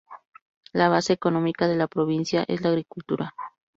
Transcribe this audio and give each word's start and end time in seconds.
La 0.73 0.89
base 0.89 1.13
económica 1.13 1.67
de 1.67 1.75
la 1.75 1.85
provincia 1.87 2.43
es 2.47 2.61
la 2.61 2.69
agricultura. 2.69 3.35